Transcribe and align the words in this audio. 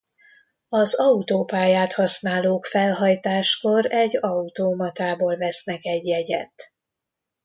Az 0.69 0.95
autópályát 0.99 1.93
használók 1.93 2.65
felhajtáskor 2.65 3.85
egy 3.85 4.17
automatából 4.21 5.37
vesznek 5.37 5.85
egy 5.85 6.05
jegyet. 6.05 6.73